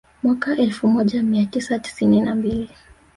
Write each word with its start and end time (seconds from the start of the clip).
Mwaka 0.23 0.57
elfu 0.57 0.87
moja 0.87 1.23
mia 1.23 1.45
tisa 1.45 1.79
tisini 1.79 2.21
na 2.21 2.35
mbili 2.35 2.69